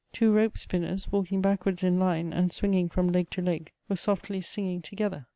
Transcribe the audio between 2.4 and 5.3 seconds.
swinging from leg to leg, were softly singing together.